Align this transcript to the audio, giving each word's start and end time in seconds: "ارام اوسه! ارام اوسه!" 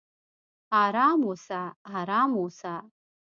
"ارام 0.83 1.21
اوسه! 1.29 1.61
ارام 1.99 2.31
اوسه!" 2.41 2.75